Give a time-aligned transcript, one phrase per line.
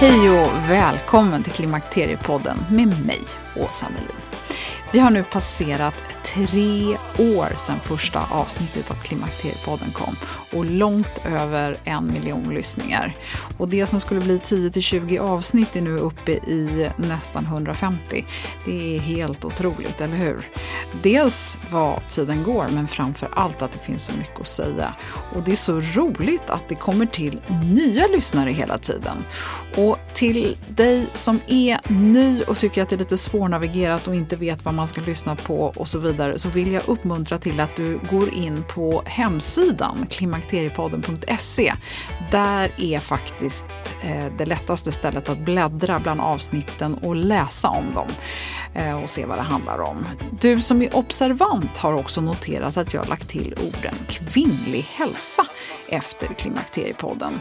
[0.00, 3.20] Hej och välkommen till Klimakteriepodden med mig,
[3.56, 4.16] Åsa Melin.
[4.92, 5.94] Vi har nu passerat
[6.34, 10.16] tre år sedan första avsnittet av Klimakteriepodden kom
[10.52, 13.16] och långt över en miljon lyssningar.
[13.58, 18.26] Och det som skulle bli 10-20 avsnitt är nu uppe i nästan 150.
[18.64, 20.48] Det är helt otroligt, eller hur?
[21.02, 24.94] Dels vad tiden går, men framför allt att det finns så mycket att säga.
[25.34, 29.16] Och det är så roligt att det kommer till nya lyssnare hela tiden.
[29.76, 34.36] Och till dig som är ny och tycker att det är lite svårnavigerat och inte
[34.36, 37.76] vet vad man ska lyssna på och så vidare så vill jag uppmuntra till att
[37.76, 41.72] du går in på hemsidan klimakteriepodden.se.
[42.30, 43.66] Där är faktiskt
[44.02, 48.08] eh, det lättaste stället att bläddra bland avsnitten och läsa om dem
[48.74, 50.06] eh, och se vad det handlar om.
[50.40, 55.46] Du som är observant har också noterat att jag har lagt till orden kvinnlig hälsa
[55.88, 57.40] efter Klimakteriepodden.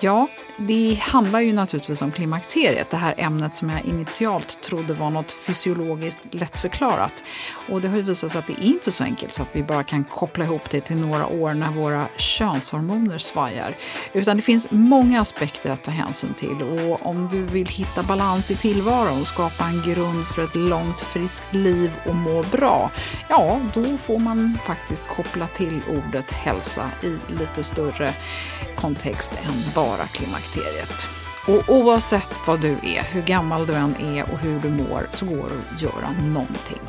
[0.00, 0.28] Ja,
[0.58, 5.32] det handlar ju naturligtvis om klimakteriet, det här ämnet som jag initialt trodde var något
[5.32, 7.24] fysiologiskt lättförklarat.
[7.68, 9.62] Och det har ju visat sig att det är inte så enkelt så att vi
[9.62, 13.76] bara kan koppla ihop det till några år när våra könshormoner svajar.
[14.12, 18.50] Utan det finns många aspekter att ta hänsyn till och om du vill hitta balans
[18.50, 22.90] i tillvaron och skapa en grund för ett långt friskt liv och må bra,
[23.28, 28.14] ja, då får man faktiskt koppla till ordet hälsa i lite större
[28.76, 30.45] kontext än bara klimakteriet.
[31.46, 35.26] Och oavsett vad du är, hur gammal du än är och hur du mår så
[35.26, 36.80] går det att göra någonting.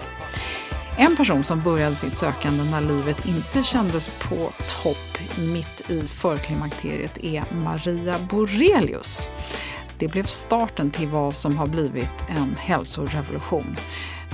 [0.97, 4.51] En person som började sitt sökande när livet inte kändes på
[4.83, 9.27] topp mitt i förklimakteriet är Maria Borelius.
[9.99, 13.77] Det blev starten till vad som har blivit en hälsorevolution.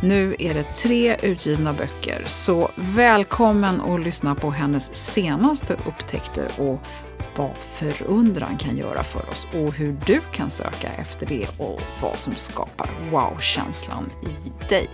[0.02, 6.80] Nu är det tre utgivna böcker, så välkommen att lyssna på hennes senaste upptäckter och
[7.36, 12.20] vad förundran kan göra för oss och hur du kan söka efter det och vad
[12.20, 14.90] som skapar wow-känslan i dig.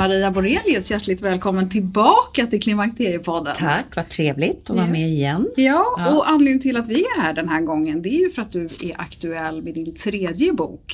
[0.00, 3.54] Maria Borelius, hjärtligt välkommen tillbaka till Klimakteriepodden.
[3.56, 5.48] Tack, vad trevligt att vara med igen.
[5.56, 8.42] Ja, och anledningen till att vi är här den här gången det är ju för
[8.42, 10.92] att du är aktuell med din tredje bok.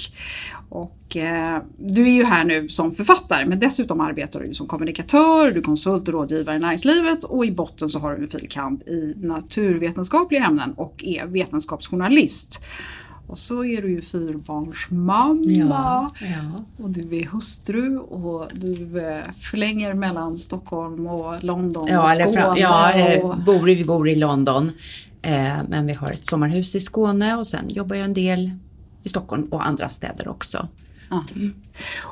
[0.68, 5.50] Och eh, du är ju här nu som författare men dessutom arbetar du som kommunikatör,
[5.50, 8.82] du är konsult och rådgivare i näringslivet och i botten så har du en filkand
[8.82, 12.64] i naturvetenskapliga ämnen och är vetenskapsjournalist.
[13.26, 16.64] Och så är du ju fyrbarnsmamma Ja, ja.
[16.84, 22.32] och du är hustru och du eh, förlänger mellan Stockholm och London Ja, och Skåne.
[22.32, 22.92] fram, ja
[23.22, 24.72] och, bor, vi bor i London.
[25.22, 28.50] Eh, men vi har ett sommarhus i Skåne och sen jobbar jag en del
[29.02, 30.68] i Stockholm och andra städer också.
[31.10, 31.24] Ja.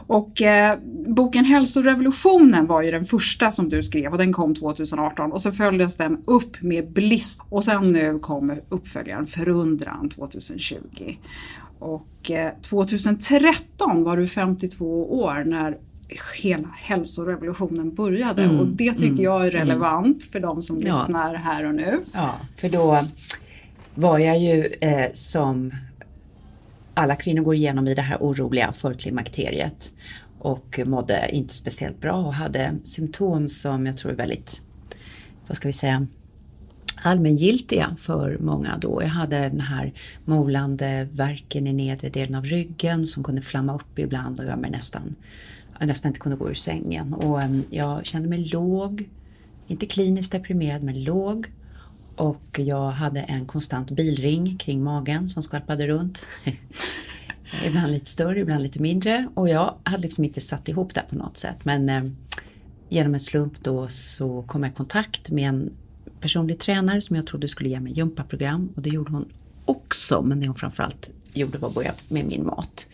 [0.07, 5.33] Och eh, boken Hälsorevolutionen var ju den första som du skrev och den kom 2018
[5.33, 10.77] och så följdes den upp med Bliss och sen nu kom uppföljaren Förundran 2020.
[11.79, 15.77] Och eh, 2013 var du 52 år när
[16.43, 20.93] hela hälsorevolutionen började Mm, och det tycker mm, jag är relevant för de som Ja.
[20.93, 21.99] lyssnar här och nu.
[22.13, 23.05] Ja, för då
[23.95, 25.73] var jag ju eh, som
[26.95, 29.93] alla kvinnor går igenom i det här oroliga förklimakteriet
[30.39, 34.63] och mådde inte speciellt bra och hade symptom som jag tror är väldigt,
[35.47, 36.07] vad ska vi säga,
[37.03, 39.03] allmängiltiga för många då.
[39.03, 39.93] Jag hade den här
[40.25, 44.71] molande verken i nedre delen av ryggen som kunde flamma upp ibland och jag mig
[44.71, 45.15] nästan,
[45.79, 47.15] jag nästan inte kunde gå ur sängen.
[47.15, 49.09] Och ehm, jag kände mig låg,
[49.67, 51.47] inte kliniskt deprimerad men låg.
[52.17, 56.27] Och jag hade en konstant bilring kring magen som skvalpade runt.
[57.65, 59.29] ibland lite större, ibland lite mindre.
[59.35, 61.65] Och jag hade liksom inte satt ihop det på något sätt.
[61.65, 62.05] Men eh,
[62.89, 65.71] genom en slump då så kom jag i kontakt med en
[66.21, 68.73] personlig tränare som jag trodde skulle ge mig gympaprogram.
[68.77, 69.29] Och det gjorde hon
[69.65, 70.23] också.
[70.23, 72.87] Men det hon framförallt gjorde var att börja med min mat.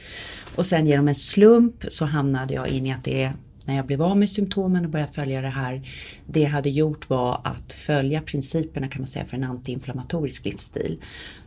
[0.56, 3.32] Och sen genom en slump så hamnade jag in i att det
[3.70, 5.82] när jag blev av med symptomen och började följa det här,
[6.26, 11.02] det jag hade gjort var att följa principerna kan man säga för en antiinflammatorisk livsstil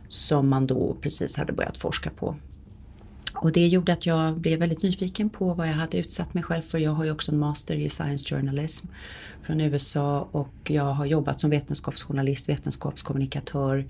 [0.08, 2.36] som man då precis hade börjat forska på.
[3.34, 6.62] Och det gjorde att jag blev väldigt nyfiken på vad jag hade utsatt mig själv
[6.62, 6.78] för.
[6.78, 8.86] Jag har ju också en master i science journalism
[9.42, 13.86] från USA och jag har jobbat som vetenskapsjournalist, vetenskapskommunikatör,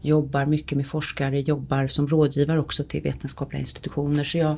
[0.00, 4.24] jobbar mycket med forskare, jobbar som rådgivare också till vetenskapliga institutioner.
[4.24, 4.56] Så jag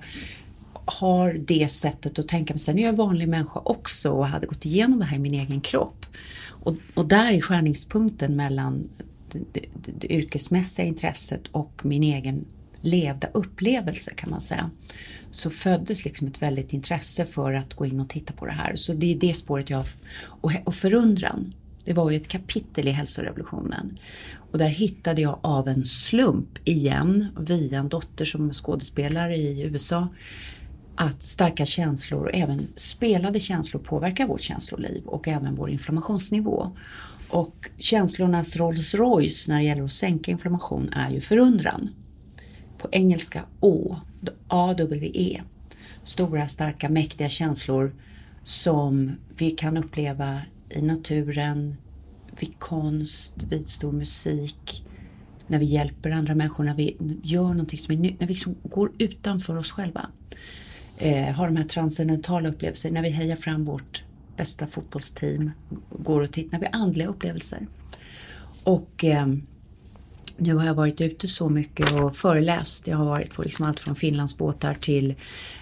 [0.84, 2.54] har det sättet att tänka.
[2.54, 5.20] Men sen är jag en vanlig människa också och hade gått igenom det här i
[5.20, 6.06] min egen kropp.
[6.46, 8.88] Och, och där är skärningspunkten mellan
[9.32, 12.44] det, det, det yrkesmässiga intresset och min egen
[12.80, 14.70] levda upplevelse kan man säga.
[15.30, 18.76] Så föddes liksom ett väldigt intresse för att gå in och titta på det här.
[18.76, 19.84] Så det är det spåret jag...
[20.26, 21.54] Och, och förundran,
[21.84, 23.98] det var ju ett kapitel i hälsorevolutionen.
[24.52, 30.08] Och där hittade jag av en slump igen, via en dotter som skådespelare i USA,
[30.96, 36.70] att starka känslor och även spelade känslor påverkar vårt känsloliv och även vår inflammationsnivå.
[37.28, 41.90] Och känslornas Rolls Royce när det gäller att sänka inflammation är ju förundran.
[42.78, 43.96] På engelska Å,
[44.48, 45.42] A-W-E.
[46.04, 47.94] Stora, starka, mäktiga känslor
[48.44, 51.76] som vi kan uppleva i naturen,
[52.40, 54.84] vid konst, vid stor musik,
[55.46, 58.54] när vi hjälper andra människor, när vi gör någonting som är nytt, när vi liksom
[58.62, 60.08] går utanför oss själva.
[60.98, 64.04] Eh, har de här transcendentala upplevelser, när vi hejar fram vårt
[64.36, 65.50] bästa fotbollsteam,
[65.90, 67.66] går och tittar, när vi har andliga upplevelser.
[68.64, 69.26] Och eh,
[70.36, 72.86] nu har jag varit ute så mycket och föreläst.
[72.86, 75.14] Jag har varit på liksom allt från Finlandsbåtar till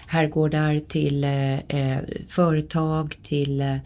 [0.07, 3.77] herrgårdar, till eh, eh, företag, till eh,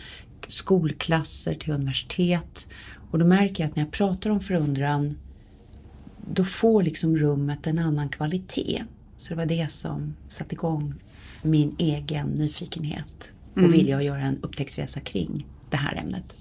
[0.48, 2.68] skolklasser, till universitet.
[3.12, 5.18] Och då märker jag att när jag pratar om förundran
[6.32, 8.84] då får liksom rummet en annan kvalitet.
[9.18, 10.94] Så det var det som satte igång
[11.48, 13.72] min egen nyfikenhet och Mm.
[13.72, 16.36] vilja att göra en upptäcktsresa kring det här ämnet.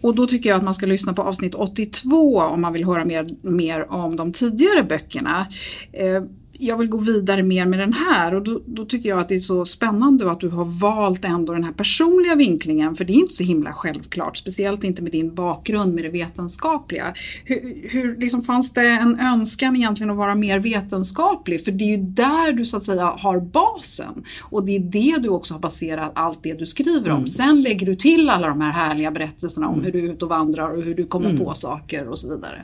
[0.00, 3.04] Och då tycker jag att man ska lyssna på avsnitt 82 om man vill höra
[3.04, 5.46] mer, mer om de tidigare böckerna.
[5.92, 6.22] Eh,
[6.66, 9.34] jag vill gå vidare mer med den här och då, då tycker jag att det
[9.34, 13.14] är så spännande att du har valt ändå den här personliga vinklingen för det är
[13.14, 17.14] inte så himla självklart, speciellt inte med din bakgrund med det vetenskapliga.
[17.44, 21.64] Hur, hur liksom fanns det en önskan egentligen att vara mer vetenskaplig?
[21.64, 25.16] För det är ju där du så att säga har basen och det är det
[25.22, 27.26] du också har baserat allt det du skriver om.
[27.26, 30.30] Sen lägger du till alla de här härliga berättelserna om hur du är ute och
[30.30, 32.62] vandrar och hur du kommer på saker och så vidare.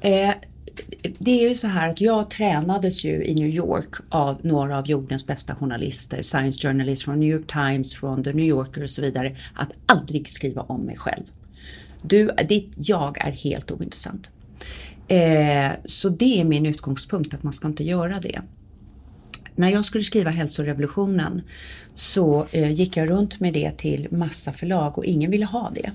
[0.00, 0.34] Eh,
[1.18, 4.86] det är ju så här att jag tränades ju i New York av några av
[4.86, 9.02] jordens bästa journalister, science journalists från New York Times, från The New Yorker och så
[9.02, 11.24] vidare, att aldrig skriva om mig själv.
[12.02, 14.30] Du, ditt jag är helt ointressant.
[15.08, 18.40] Eh, så det är min utgångspunkt, att man ska inte göra det.
[19.54, 21.42] När jag skulle skriva hälsorevolutionen
[21.94, 25.90] så eh, gick jag runt med det till massa förlag och ingen ville ha det.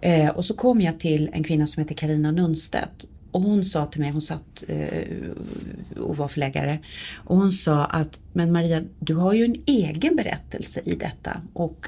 [0.00, 3.86] Eh, och så kom jag till en kvinna som heter Karina Nunstedt och hon sa
[3.86, 6.78] till mig, hon satt eh, och var förläggare,
[7.14, 11.40] och hon sa att men Maria, du har ju en egen berättelse i detta.
[11.52, 11.86] Och,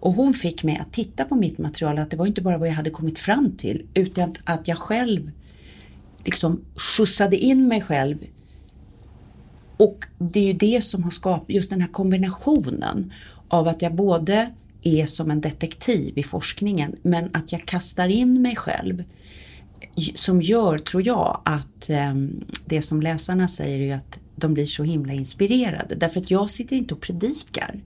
[0.00, 2.68] och hon fick mig att titta på mitt material, att det var inte bara vad
[2.68, 5.30] jag hade kommit fram till, utan att jag själv
[6.24, 8.18] liksom skjutsade in mig själv
[9.76, 13.12] och det är ju det som har skapat just den här kombinationen
[13.48, 14.50] av att jag både
[14.82, 19.04] är som en detektiv i forskningen men att jag kastar in mig själv
[20.14, 22.14] som gör, tror jag, att eh,
[22.64, 25.94] det som läsarna säger är att de blir så himla inspirerade.
[25.94, 27.80] Därför att jag sitter inte och predikar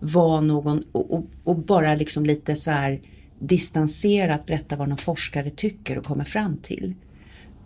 [0.00, 3.00] vad någon och, och, och bara liksom lite så här
[3.38, 6.94] distanserat berätta vad någon forskare tycker och kommer fram till.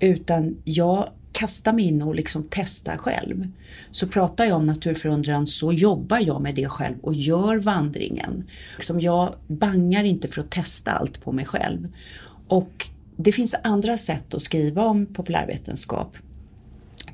[0.00, 3.49] Utan jag kastar mig in och liksom testar själv.
[3.91, 8.45] Så pratar jag om naturförundran så jobbar jag med det själv och gör vandringen.
[8.76, 11.88] Liksom jag bangar inte för att testa allt på mig själv.
[12.49, 16.16] Och det finns andra sätt att skriva om populärvetenskap.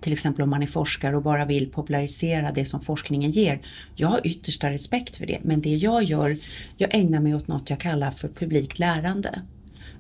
[0.00, 3.61] Till exempel om man är forskare och bara vill popularisera det som forskningen ger.
[3.95, 6.37] Jag har yttersta respekt för det, men det jag gör,
[6.76, 9.43] jag ägnar mig åt något jag kallar för publikt lärande.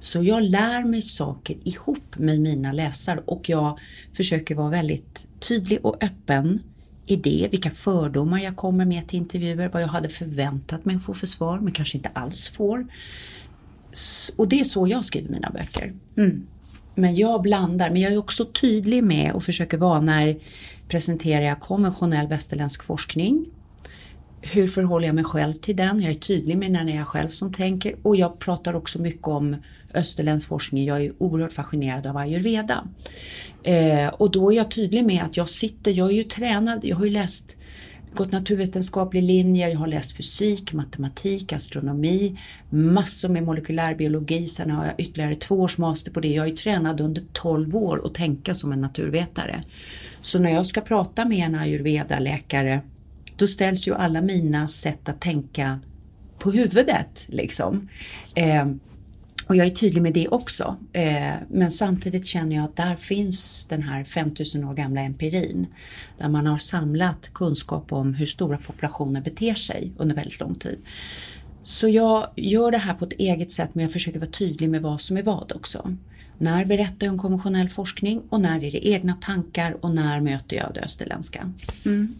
[0.00, 3.78] Så jag lär mig saker ihop med mina läsare och jag
[4.12, 6.60] försöker vara väldigt tydlig och öppen
[7.06, 11.04] i det, vilka fördomar jag kommer med till intervjuer, vad jag hade förväntat mig att
[11.04, 12.86] få för svar men kanske inte alls får.
[14.36, 15.92] Och det är så jag skriver mina böcker.
[16.16, 16.46] Mm.
[16.94, 20.36] Men jag blandar, men jag är också tydlig med och försöker vara när
[20.88, 23.46] presenterar jag konventionell västerländsk forskning.
[24.40, 26.02] Hur förhåller jag mig själv till den?
[26.02, 29.02] Jag är tydlig med när det är jag själv som tänker och jag pratar också
[29.02, 29.56] mycket om
[29.94, 30.84] österländsk forskning.
[30.84, 32.88] Jag är oerhört fascinerad av ayurveda.
[33.62, 36.96] Eh, och då är jag tydlig med att jag sitter, jag är ju tränad, jag
[36.96, 37.57] har ju läst
[38.14, 42.38] gått naturvetenskaplig linje, jag har läst fysik, matematik, astronomi,
[42.70, 46.28] massor med molekylärbiologi, sen har jag ytterligare två års master på det.
[46.28, 49.62] Jag är tränad under 12 år att tänka som en naturvetare.
[50.20, 52.80] Så när jag ska prata med en ayurveda-läkare
[53.36, 55.80] då ställs ju alla mina sätt att tänka
[56.38, 57.88] på huvudet liksom.
[58.34, 58.80] Ehm,
[59.48, 60.76] och jag är tydlig med det också.
[60.92, 65.66] Eh, men samtidigt känner jag att där finns den här 5000 år gamla empirin.
[66.18, 70.78] Där man har samlat kunskap om hur stora populationer beter sig under väldigt lång tid.
[71.62, 74.82] Så jag gör det här på ett eget sätt men jag försöker vara tydlig med
[74.82, 75.96] vad som är vad också.
[76.38, 80.56] När berättar jag om konventionell forskning och när är det egna tankar och när möter
[80.56, 81.52] jag det österländska?
[81.86, 82.14] Mm.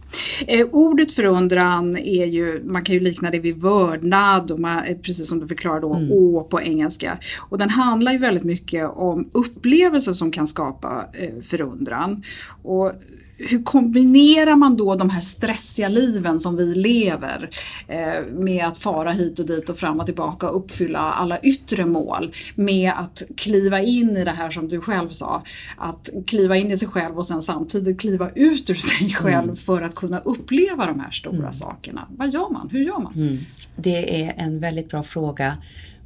[0.46, 5.28] Eh, ordet förundran är ju, man kan ju likna det vid vördnad och man, precis
[5.28, 6.12] som du förklarade då, mm.
[6.12, 7.18] å på engelska.
[7.38, 12.22] Och den handlar ju väldigt mycket om upplevelser som kan skapa eh, förundran.
[12.62, 12.92] Och
[13.38, 17.50] hur kombinerar man då de här stressiga liven som vi lever
[17.88, 21.86] eh, med att fara hit och dit och fram och tillbaka och uppfylla alla yttre
[21.86, 25.42] mål med att kliva in i det här som du själv sa,
[25.76, 29.56] att kliva in i sig själv och sen samtidigt kliva ut ur sig själv mm.
[29.56, 31.52] för att kunna uppleva de här stora mm.
[31.52, 32.08] sakerna.
[32.16, 32.68] Vad gör man?
[32.72, 33.12] Hur gör man?
[33.14, 33.38] Mm.
[33.76, 35.56] Det är en väldigt bra fråga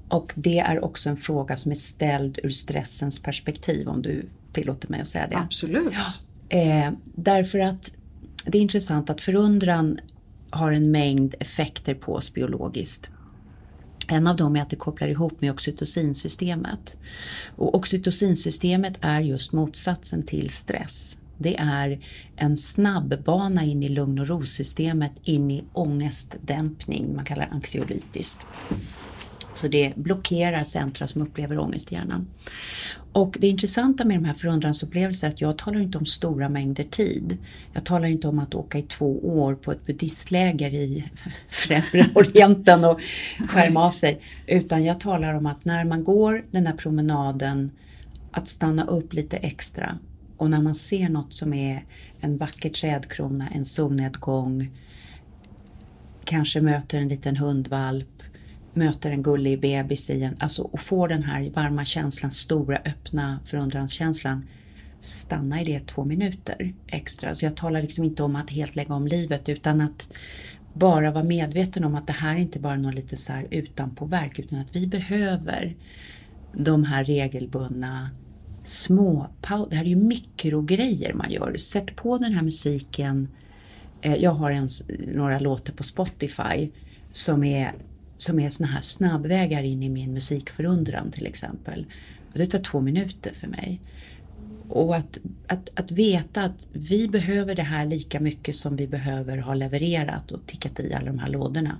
[0.09, 4.91] och det är också en fråga som är ställd ur stressens perspektiv om du tillåter
[4.91, 5.37] mig att säga det.
[5.37, 5.93] Absolut.
[5.93, 6.07] Ja.
[6.52, 7.94] Eh, därför att
[8.47, 10.00] det är intressant att förundran
[10.50, 13.11] har en mängd effekter på oss biologiskt.
[14.09, 16.99] En av dem är att det kopplar ihop med oxytocinsystemet.
[17.56, 21.18] Och oxytocinsystemet är just motsatsen till stress.
[21.38, 22.04] Det är
[22.37, 28.47] en snabbbana in i lugn och ro-systemet, in i ångestdämpning, man kallar det anxiolytiskt.
[29.54, 32.26] Så det blockerar centra som upplever ångest i hjärnan.
[33.12, 36.85] Och det intressanta med de här förundransupplevelserna är att jag talar inte om stora mängder
[36.85, 37.38] tid.
[37.73, 41.04] Jag talar inte om att åka i två år på ett buddhistläger i
[41.49, 43.00] Främre Orienten och
[43.49, 44.21] skärma av sig.
[44.47, 47.71] Utan jag talar om att när man går den här promenaden
[48.30, 49.99] att stanna upp lite extra
[50.37, 51.85] och när man ser något som är
[52.21, 54.71] en vacker trädkrona, en solnedgång,
[56.25, 58.12] kanske möter en liten hundvalp
[58.75, 63.41] möter en gullig bebis i en, alltså och får den här varma känslan, stora öppna
[63.45, 64.49] förundranskänslan,
[65.00, 67.35] stanna i det två minuter extra.
[67.35, 70.12] Så jag talar liksom inte om att helt lägga om livet utan att
[70.75, 74.38] bara vara medveten om att det här är inte bara något lite så här utanpåverk
[74.38, 75.76] utan att vi behöver
[76.52, 78.11] de här regelbundna
[78.64, 79.26] små
[79.71, 81.57] Det här är ju mikrogrejer man gör.
[81.57, 83.29] Sätt på den här musiken.
[84.02, 86.71] Eh, jag har ens några låtar på Spotify
[87.12, 87.73] som är
[88.23, 91.87] som är såna här snabbvägar in i min musikförundran till exempel.
[92.33, 93.81] Och det tar två minuter för mig.
[94.69, 99.38] Och att, att, att veta att vi behöver det här lika mycket som vi behöver
[99.38, 101.76] ha levererat och tickat i alla de här lådorna.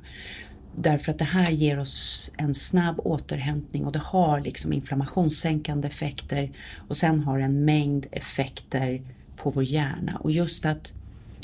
[0.77, 6.51] Därför att det här ger oss en snabb återhämtning och det har liksom inflammationssänkande effekter
[6.89, 9.03] och sen har en mängd effekter
[9.37, 10.17] på vår hjärna.
[10.21, 10.93] Och just att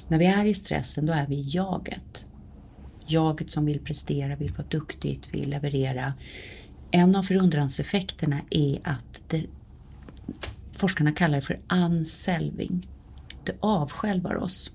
[0.08, 2.26] när vi är i stressen då är vi i jaget
[3.08, 6.14] jaget som vill prestera, vill vara duktigt, vill leverera.
[6.90, 9.44] En av förundranseffekterna är att det,
[10.72, 12.88] forskarna kallar det för unselving.
[13.44, 14.70] Det avskälvar oss.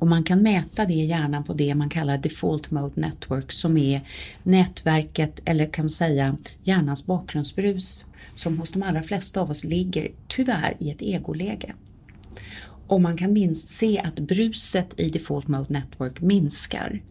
[0.00, 3.76] Och man kan mäta det i hjärnan på det man kallar default mode network som
[3.76, 4.00] är
[4.42, 8.04] nätverket, eller kan man säga hjärnans bakgrundsbrus
[8.34, 11.74] som hos de allra flesta av oss ligger tyvärr i ett egoläge.
[12.90, 17.02] Och man kan minst se att bruset i Default Mode Network minskar.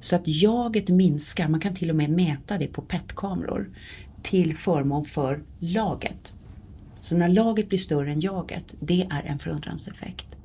[0.00, 3.70] Så att jaget minskar, man kan till och med mäta det på PET-kameror
[4.22, 6.34] till förmån för laget.
[7.00, 10.36] Så när laget blir större än jaget, det är en förundranseffekt.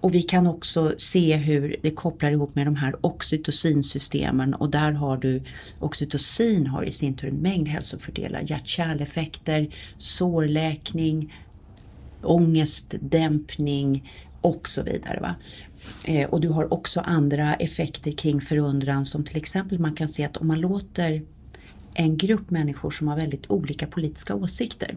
[0.00, 4.92] Och vi kan också se hur det kopplar ihop med de här oxytocinsystemen och där
[4.92, 5.42] har du
[5.80, 11.32] oxytocin har i sin tur en mängd hälsofördelar, hjärt-kärleffekter, sårläkning,
[12.22, 15.20] ångestdämpning och så vidare.
[15.20, 15.34] Va?
[16.04, 20.24] Eh, och du har också andra effekter kring förundran som till exempel man kan se
[20.24, 21.22] att om man låter
[21.94, 24.96] en grupp människor som har väldigt olika politiska åsikter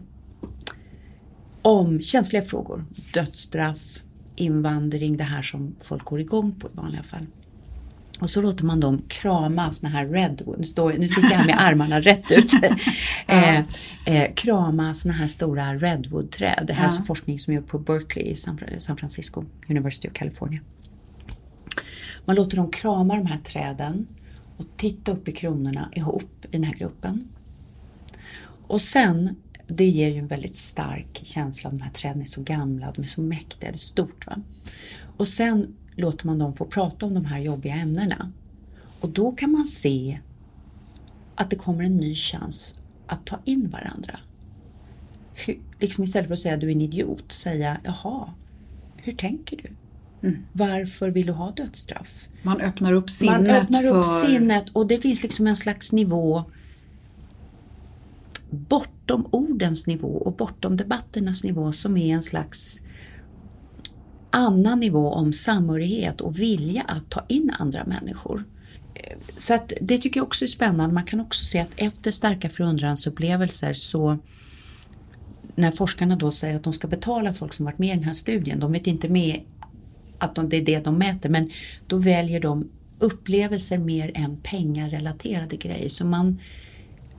[1.62, 4.02] om känsliga frågor, dödsstraff,
[4.36, 7.26] invandring, det här som folk går igång på i vanliga fall.
[8.22, 11.46] Och så låter man dem krama såna här redwood, nu, står, nu sitter jag här
[11.46, 12.52] med armarna rätt ut,
[13.26, 13.58] eh,
[14.06, 16.64] eh, krama såna här stora redwoodträd.
[16.66, 17.02] Det här är ja.
[17.02, 20.60] forskning som görs på Berkeley i San, San Francisco, University of California.
[22.24, 24.06] Man låter dem krama de här träden
[24.56, 27.28] och titta upp i kronorna ihop i den här gruppen.
[28.66, 29.36] Och sen
[29.66, 33.02] det ger ju en väldigt stark känsla av de här träden är så gamla, de
[33.02, 34.26] är så mäktiga, det är stort.
[34.26, 34.36] Va?
[35.16, 38.32] Och sen låter man dem få prata om de här jobbiga ämnena.
[39.00, 40.18] Och då kan man se
[41.34, 44.18] att det kommer en ny chans att ta in varandra.
[45.34, 48.32] Hur, liksom istället för att säga du är en idiot, säga jaha,
[48.96, 49.68] hur tänker du?
[50.28, 50.42] Mm.
[50.52, 52.28] Varför vill du ha dödsstraff?
[52.42, 53.40] Man öppnar upp sinnet.
[53.40, 53.98] Man öppnar för...
[53.98, 56.44] upp sinnet och det finns liksom en slags nivå
[58.50, 62.82] bortom ordens nivå och bortom debatternas nivå som är en slags
[64.32, 68.44] annan nivå om samhörighet och vilja att ta in andra människor.
[69.36, 70.94] Så att det tycker jag också är spännande.
[70.94, 74.18] Man kan också se att efter starka förundransupplevelser så
[75.54, 78.12] när forskarna då säger att de ska betala folk som varit med i den här
[78.12, 79.40] studien, de vet inte med
[80.18, 81.50] att de, det är det de mäter, men
[81.86, 85.88] då väljer de upplevelser mer än pengarelaterade grejer.
[85.88, 86.38] Så man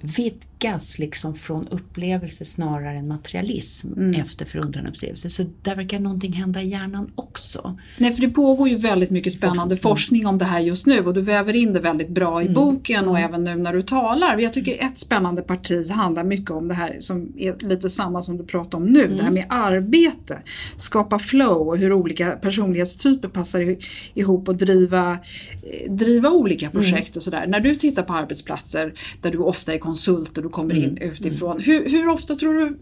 [0.03, 4.21] vidgas liksom från upplevelse snarare än materialism mm.
[4.21, 5.29] efter förundranupplevelser.
[5.29, 7.77] Så där verkar någonting hända i hjärnan också.
[7.97, 10.99] Nej, för det pågår ju väldigt mycket spännande forskning, forskning om det här just nu
[10.99, 12.53] och du väver in det väldigt bra i mm.
[12.53, 13.29] boken och mm.
[13.29, 14.37] även nu när du talar.
[14.37, 18.37] Jag tycker ett spännande parti handlar mycket om det här som är lite samma som
[18.37, 19.33] du pratar om nu, det här mm.
[19.33, 20.41] med arbete,
[20.77, 23.77] skapa flow och hur olika personlighetstyper passar
[24.13, 25.11] ihop och driva,
[25.63, 26.73] eh, driva olika mm.
[26.73, 27.47] projekt och sådär.
[27.47, 31.11] När du tittar på arbetsplatser där du ofta är konsult och du kommer in mm.
[31.11, 31.61] utifrån.
[31.61, 32.77] Hur, hur ofta tror du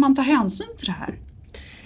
[0.00, 1.18] man tar hänsyn till det här?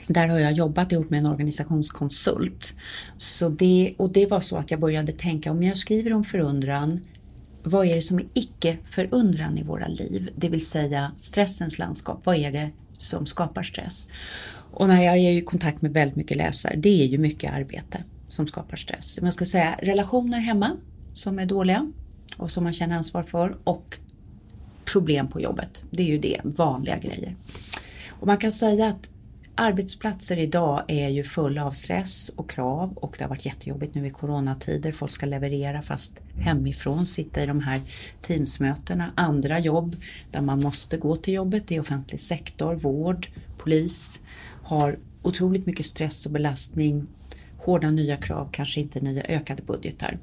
[0.08, 2.74] Där har jag jobbat ihop med en organisationskonsult.
[3.18, 7.00] Så det, och det var så att jag började tänka om jag skriver om förundran,
[7.62, 10.30] vad är det som är icke-förundran i våra liv?
[10.36, 14.08] Det vill säga stressens landskap, vad är det som skapar stress?
[14.70, 18.04] Och när jag är i kontakt med väldigt mycket läsare, det är ju mycket arbete
[18.28, 19.20] som skapar stress.
[19.22, 20.70] Man ska säga relationer hemma
[21.14, 21.92] som är dåliga
[22.36, 23.98] och som man känner ansvar för och
[24.84, 25.84] problem på jobbet.
[25.90, 27.36] Det är ju det, vanliga grejer.
[28.08, 29.10] Och man kan säga att
[29.54, 34.06] arbetsplatser idag är ju fulla av stress och krav och det har varit jättejobbigt nu
[34.06, 34.92] i coronatider.
[34.92, 37.80] Folk ska leverera fast hemifrån, sitta i de här
[38.22, 39.12] Teamsmötena.
[39.14, 39.96] Andra jobb
[40.30, 44.26] där man måste gå till jobbet i offentlig sektor, vård, polis
[44.62, 47.06] har otroligt mycket stress och belastning,
[47.56, 50.18] hårda nya krav, kanske inte nya ökade budgetar.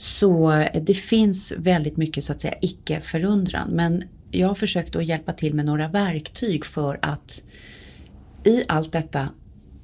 [0.00, 3.70] Så det finns väldigt mycket så att säga icke-förundran.
[3.70, 7.42] Men jag har försökt att hjälpa till med några verktyg för att
[8.44, 9.28] i allt detta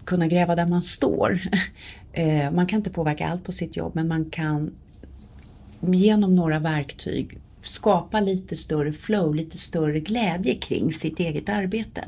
[0.04, 1.40] kunna gräva där man står.
[2.12, 4.70] Eh, man kan inte påverka allt på sitt jobb men man kan
[5.80, 12.04] genom några verktyg skapa lite större flow, lite större glädje kring sitt eget arbete.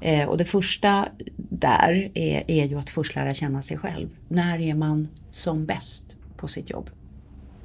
[0.00, 4.08] Eh, och det första där är, är ju att först lära känna sig själv.
[4.28, 6.90] När är man som bäst på sitt jobb?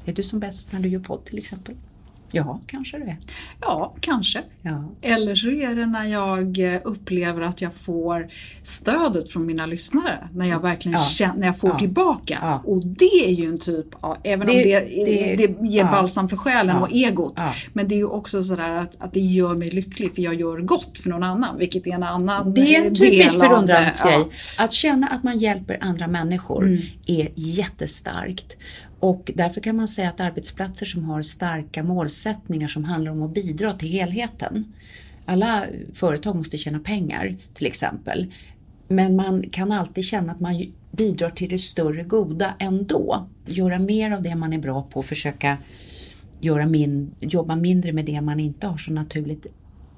[0.06, 1.76] Är du som bäst när du gör podd till exempel?
[2.32, 3.18] Ja, kanske det är.
[3.62, 4.44] Ja, kanske.
[4.62, 4.92] Ja.
[5.02, 8.28] Eller så är det när jag eh, upplever att jag får
[8.64, 10.28] stödet från mina lyssnare.
[10.34, 11.06] När jag verkligen ja.
[11.06, 11.80] känner, när jag får ja.
[11.80, 12.62] tillbaka.
[12.64, 16.30] Och det är ju en typ av, även det, om det, det, det ger balsam
[16.30, 17.40] för själen och egot.
[17.74, 20.58] Men det är ju också sådär att, att det gör mig lycklig för jag gör
[20.58, 21.58] gott för någon annan.
[21.58, 24.28] Vilket är en annan Det är en typisk förundransgrej.
[24.58, 26.82] Att känna att man hjälper andra människor mm.
[27.06, 28.58] är jättestarkt.
[29.00, 33.34] Och därför kan man säga att arbetsplatser som har starka målsättningar som handlar om att
[33.34, 34.74] bidra till helheten.
[35.26, 38.34] Alla företag måste tjäna pengar till exempel.
[38.88, 43.28] Men man kan alltid känna att man bidrar till det större goda ändå.
[43.46, 45.58] Göra mer av det man är bra på, försöka
[46.40, 49.46] göra min, jobba mindre med det man inte har så naturligt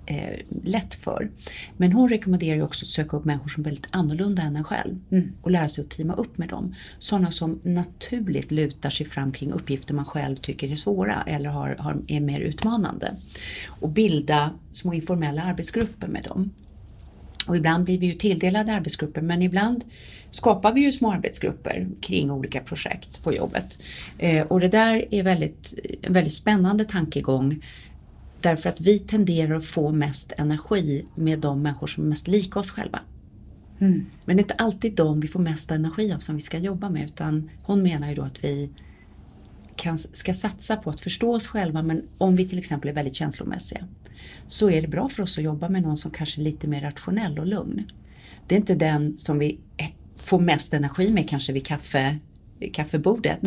[0.08, 1.30] eh, lätt för.
[1.78, 4.64] Men hon rekommenderar ju också att söka upp människor som är väldigt annorlunda än en
[4.64, 4.96] själv
[5.42, 6.76] och lära sig att teama upp med dem.
[7.00, 11.76] Sådana som naturligt lutar sig fram kring uppgifter man själv tycker är svåra eller har,
[11.80, 13.14] har, är mer utmanande.
[13.68, 16.52] Och bilda små informella arbetsgrupper med dem.
[17.48, 19.86] Och ibland blir vi ju tilldelade arbetsgrupper men ibland
[20.32, 23.80] skapar vi ju små arbetsgrupper kring olika projekt på jobbet.
[24.18, 27.64] Eh, och det där är väldigt, en väldigt spännande tankegång
[28.50, 32.60] därför att vi tenderar att få mest energi med de människor som är mest lika
[32.60, 33.00] oss själva.
[34.26, 36.90] Men det är inte alltid de vi får mest energi av som vi ska jobba
[36.90, 38.70] med utan hon menar ju då att vi
[39.76, 43.16] kan, ska satsa på att förstå oss själva men om vi till exempel är väldigt
[43.16, 43.88] känslomässiga
[44.48, 46.82] så är det bra för oss att jobba med någon som kanske är lite mer
[46.82, 47.92] rationell och lugn.
[48.48, 49.60] Det är inte den som vi
[50.18, 52.18] får mest energi med kanske vid kaffe,
[52.74, 53.40] kaffebordet.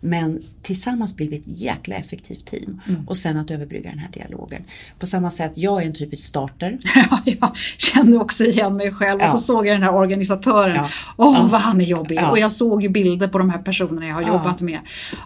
[0.00, 2.80] Men tillsammans blir vi ett jäkla effektivt team.
[3.06, 4.62] Och sen att överbrygga den här dialogen.
[4.98, 6.78] På samma sätt, jag är en typisk starter.
[6.94, 9.32] Ja, jag kände också igen mig själv och Ja.
[9.32, 10.76] så såg jag den här organisatören.
[10.76, 10.88] Ja.
[11.16, 11.48] Åh, Ja.
[11.52, 12.20] vad han är jobbig.
[12.30, 14.78] Och jag såg ju bilder på de här personerna jag har jobbat med.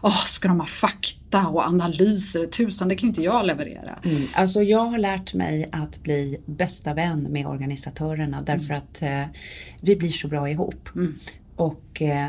[0.02, 2.46] Åh, ska de ha fakta och analyser?
[2.46, 3.98] Tusan, det kan ju inte jag leverera.
[4.04, 4.22] Mm.
[4.34, 9.24] Alltså jag har lärt mig att bli bästa vän med organisatörerna därför att eh,
[9.80, 10.88] vi blir så bra ihop.
[11.60, 12.28] Och eh,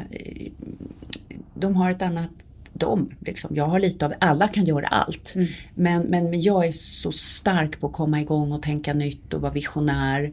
[1.53, 2.31] de har ett annat
[2.73, 3.55] de, liksom.
[3.55, 5.35] Jag har lite av, alla kan göra allt.
[5.75, 9.41] Men, men, men jag är så stark på att komma igång och tänka nytt och
[9.41, 10.31] vara visionär.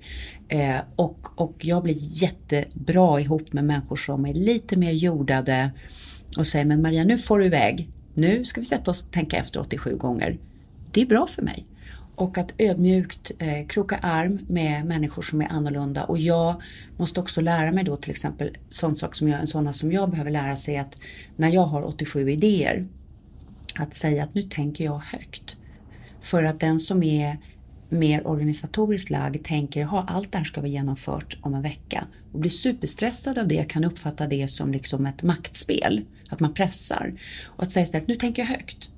[0.49, 5.71] Eh, och, och jag blir jättebra ihop med människor som är lite mer jordade
[6.37, 7.89] och säger men Maria nu får du iväg.
[8.15, 10.39] Nu ska vi sätta oss och tänka efter 87 gånger.
[10.93, 11.67] Det är bra för mig.
[12.19, 16.05] Och att ödmjukt eh, kroka arm med människor som är annorlunda.
[16.05, 16.63] Och jag
[16.97, 20.11] måste också lära mig då till exempel sån sak som jag, en sådana som jag
[20.11, 20.97] behöver lära sig att
[21.37, 22.87] när jag har 87 idéer
[23.75, 25.57] att säga att nu tänker jag högt.
[26.21, 27.39] För att den som är
[27.89, 32.41] mer organisatoriskt lagd tänker ha allt det här ska vara genomfört om en vecka och
[32.41, 37.15] blir superstressad av det kan uppfatta det som liksom ett maktspel, att man pressar.
[37.47, 38.91] Och att säga istället, nu tänker jag högt.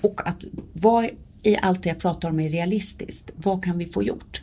[0.00, 1.10] Och att vad
[1.44, 4.42] i allt det jag pratar om är realistiskt, vad kan vi få gjort?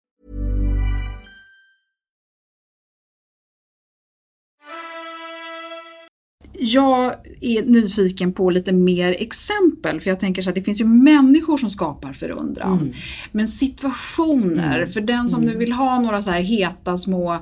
[6.63, 10.85] Jag är nyfiken på lite mer exempel för jag tänker så här, det finns ju
[10.85, 12.93] människor som skapar förundran.
[13.31, 17.33] Men situationer, för den som nu vill ha några så här heta små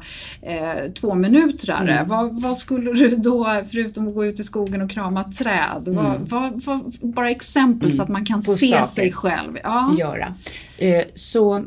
[0.41, 5.23] eh, tvåminutrare, vad, vad skulle du då, förutom att gå ut i skogen och krama
[5.23, 8.86] träd, vad, vad, vad, bara exempel så att man kan På se saker.
[8.86, 9.58] sig själv.
[9.63, 9.95] Ja.
[9.99, 10.34] göra.
[10.77, 11.65] Eh, så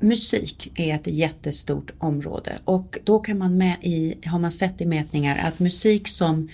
[0.00, 4.86] musik är ett jättestort område och då kan man med i, har man sett i
[4.86, 6.48] mätningar att musik som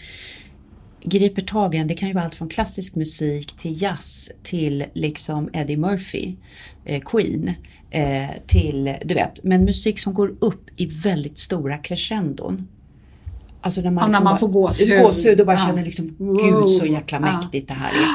[1.05, 4.85] griper tag i en, det kan ju vara allt från klassisk musik till jazz till
[4.95, 6.35] liksom Eddie Murphy,
[6.85, 7.53] eh, Queen,
[7.91, 12.69] eh, till, du vet, men musik som går upp i väldigt stora crescendon.
[13.61, 15.03] Alltså när man, Ja, när liksom man bara- får gåshud.
[15.03, 15.67] gåshud och bara Ja.
[15.67, 17.37] känner liksom, gud så jäkla Ja.
[17.39, 18.07] mäktigt det här är.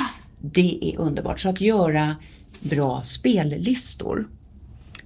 [0.41, 1.39] Det är underbart.
[1.39, 2.15] Så att göra
[2.59, 4.27] bra spellistor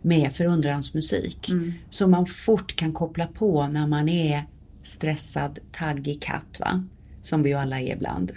[0.05, 1.73] med förundransmusik Mm.
[1.89, 4.43] som man fort kan koppla på när man är
[4.83, 6.83] stressad, taggig katt, va?
[7.21, 8.31] som vi ju alla är ibland.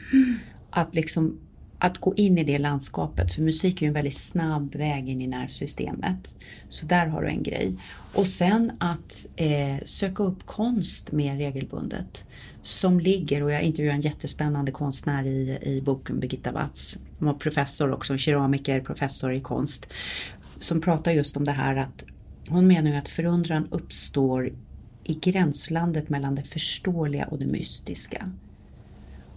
[0.71, 1.39] Att liksom
[1.79, 5.21] att gå in i det landskapet, för musik är ju en väldigt snabb väg in
[5.23, 6.35] i nervsystemet.
[6.69, 7.77] Så där har du en grej.
[8.15, 12.25] Och sen att eh, söka upp konst mer regelbundet.
[12.63, 16.99] Som ligger, och jag intervjuar en jättespännande konstnär i, i boken, Birgitta Watz.
[17.19, 19.87] Hon var professor också, keramiker, professor i konst.
[20.61, 22.05] Som pratar just om det här att
[22.49, 24.53] hon menar ju att förundran uppstår
[25.05, 28.31] i gränslandet mellan det förståeliga och det mystiska.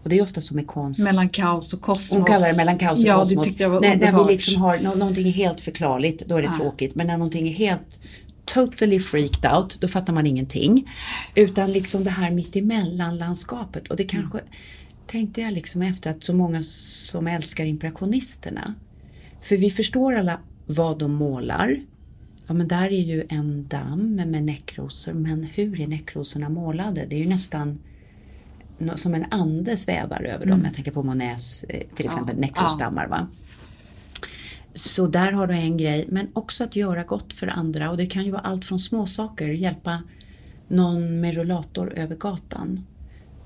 [0.04, 1.04] Och det är ofta som med konst.
[1.04, 2.18] Mellan kaos och kosmos.
[2.18, 3.48] Hon kallar det mellan kaos och ja, kosmos.
[3.48, 6.48] Det jag var när, när vi liksom har nå- någonting helt förklarligt, då är det
[6.48, 6.58] Ja.
[6.58, 6.96] tråkigt.
[6.96, 8.00] Men när någonting är helt
[8.46, 10.92] totally freaked out, då fattar man ingenting.
[11.36, 13.88] Utan liksom det här mittemellan landskapet.
[13.88, 14.40] Och det kanske
[15.08, 18.74] tänkte jag liksom efter att så många som älskar impressionisterna.
[19.42, 20.40] För vi förstår alla
[20.74, 21.82] vad de målar.
[22.48, 27.06] Ja men där är ju en damm med näckrosor, men hur är näckrosorna målade?
[27.10, 27.80] Det är ju nästan
[28.96, 30.62] som en ande svävar över dem.
[30.66, 33.08] Jag tänker på Monets eh, till exempel näckrosdammar.
[33.08, 33.28] Va?
[34.74, 38.06] Så där har du en grej, men också att göra gott för andra och det
[38.06, 40.04] kan ju vara allt från småsaker, hjälpa
[40.68, 42.86] någon med rullator över gatan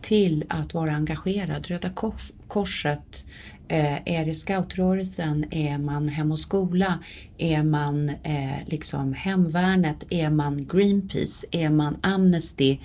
[0.01, 1.67] till att vara engagerad.
[1.67, 3.25] Röda kors, Korset,
[3.67, 6.99] är det scoutrörelsen, är man Hem och skola,
[7.37, 12.77] är man eh, liksom Hemvärnet, är man Greenpeace, är man Amnesty.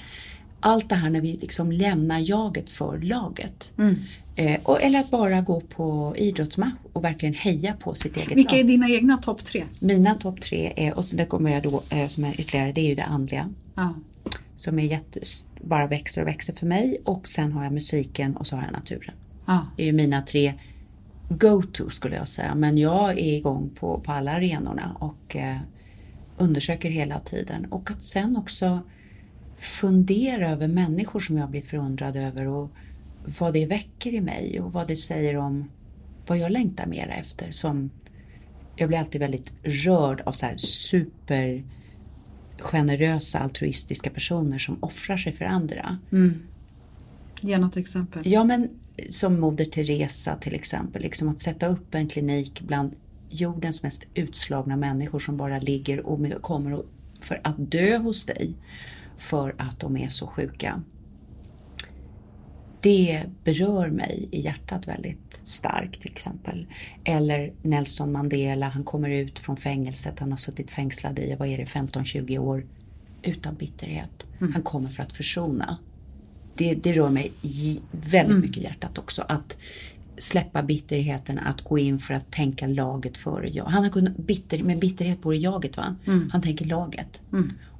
[0.60, 3.72] Allt det här när vi liksom lämnar jaget för laget.
[4.36, 8.52] Eh, och, eller att bara gå på idrottsmatch och verkligen heja på sitt eget Vilka
[8.56, 8.60] lag.
[8.60, 9.64] är dina egna topp tre?
[9.78, 12.80] Mina topp tre är, och så det kommer jag då eh, som är ytterligare, det
[12.80, 13.48] är ju det andliga.
[13.74, 13.94] Ja.
[14.56, 15.20] Som är jätte,
[15.60, 17.00] bara växer och växer för mig.
[17.04, 19.14] Och sen har jag musiken och så har jag naturen.
[19.50, 19.66] Ja.
[19.76, 20.54] Det är ju mina tre
[21.28, 22.54] go-to skulle jag säga.
[22.54, 25.56] Men jag är igång på, på alla arenorna och eh,
[26.38, 27.64] undersöker hela tiden.
[27.64, 28.80] Och att sen också
[29.56, 32.70] fundera över människor som jag blir förundrad över och
[33.38, 35.70] vad det väcker i mig och vad det säger om
[36.26, 37.50] vad jag längtar mera efter.
[37.50, 37.90] Som,
[38.76, 41.64] jag blir alltid väldigt rörd av så här super
[42.58, 45.98] generösa altruistiska personer som offrar sig för andra.
[47.40, 48.22] Ge något exempel.
[48.24, 48.68] Ja, men
[49.10, 52.94] som Moder Teresa till exempel, liksom att sätta upp en klinik bland
[53.28, 56.82] jordens mest utslagna människor som bara ligger och kommer
[57.20, 58.54] för att dö hos dig
[59.16, 60.82] för att de är så sjuka.
[62.82, 66.66] Det berör mig i hjärtat väldigt starkt till exempel.
[67.04, 71.58] Eller Nelson Mandela, han kommer ut från fängelset, han har suttit fängslad i, vad är
[71.58, 72.66] det, 15-20 år
[73.22, 74.26] utan bitterhet.
[74.38, 75.78] Han kommer för att försona
[76.54, 77.32] det, det rör mig
[77.90, 79.22] väldigt mycket i hjärtat också.
[79.28, 79.56] Att
[80.18, 83.64] släppa bitterheten, att gå in för att tänka laget före jag.
[83.64, 85.96] Han har kunnat, bitter, med bitterhet bor i jaget va?
[86.32, 87.22] Han tänker laget.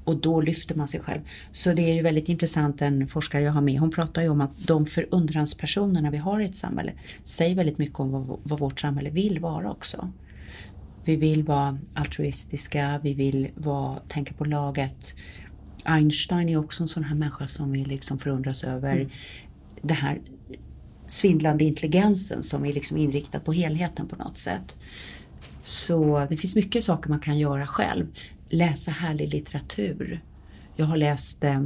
[0.05, 1.21] Och då lyfter man sig själv.
[1.53, 4.41] Så det är ju väldigt intressant, en forskare jag har med, hon pratar ju om
[4.41, 6.93] att de förundranspersonerna vi har i ett samhälle
[7.25, 10.13] säger väldigt mycket om vad, vad vårt samhälle vill vara också.
[11.05, 15.15] Vi vill vara altruistiska, vi vill vara, tänka på laget.
[15.85, 19.13] Einstein är också en sån här människa som vi liksom förundras över
[19.83, 20.21] det här
[21.07, 24.79] svindlande intelligensen som är liksom inriktad på helheten på något sätt.
[25.65, 28.07] Så det finns mycket saker man kan göra själv.
[28.49, 30.25] Läsa härlig litteratur.
[30.77, 31.61] Jag har läst eh,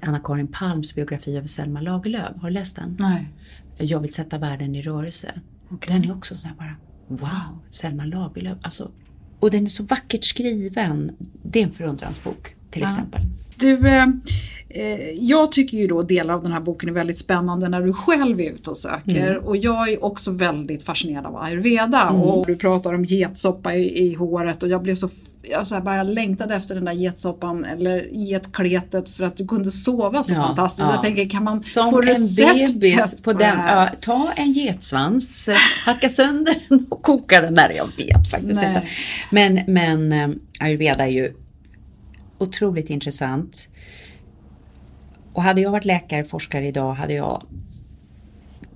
[0.00, 2.36] Anna-Karin Palms biografi över Selma Lagerlöf.
[2.36, 2.96] Har du läst den?
[2.98, 3.28] Nej.
[3.76, 5.40] Jag vill sätta världen i rörelse.
[5.88, 6.76] Den är också sån här bara,
[7.08, 8.58] wow, Selma Lagerlöf.
[8.62, 8.90] Alltså,
[9.40, 11.16] och den är så vackert skriven.
[11.42, 13.20] Det är en förundransbok till exempel.
[13.56, 14.06] Du, eh,
[14.68, 17.92] eh, jag tycker ju då delar av den här boken är väldigt spännande när du
[17.92, 19.30] själv är ute och söker.
[19.30, 19.44] Mm.
[19.44, 22.02] Och jag är också väldigt fascinerad av ayurveda.
[22.02, 22.22] Mm.
[22.22, 25.08] Och du pratar om getsoppa i, i håret och jag blev så,
[25.42, 29.70] jag så här bara längtade efter den där getsoppan eller getkletet för att du kunde
[29.70, 30.88] sova så Ja, fantastiskt.
[30.88, 30.94] ja.
[30.94, 33.58] Jag tänker, kan man Som få en receptet bebis på det den.
[33.58, 35.48] Ja, ta en getsvans,
[35.86, 37.54] hacka sönder den och koka den.
[37.54, 38.68] Nej, jag vet faktiskt Nej.
[38.68, 38.82] inte.
[39.30, 41.32] Men, men eh, ayurveda är ju
[42.38, 43.68] otroligt intressant.
[45.32, 47.42] Och hade jag varit läkare, forskare idag hade jag